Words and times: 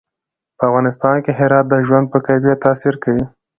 په 0.57 0.63
افغانستان 0.69 1.15
کې 1.25 1.31
هرات 1.39 1.65
د 1.69 1.75
ژوند 1.87 2.05
په 2.13 2.17
کیفیت 2.27 2.57
تاثیر 2.65 2.95
کوي. 3.03 3.23